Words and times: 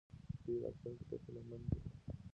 دوی 0.43 0.57
راتلونکي 0.63 1.03
ته 1.09 1.15
هیله 1.23 1.41
مند 1.49 1.65
دي. 1.71 1.79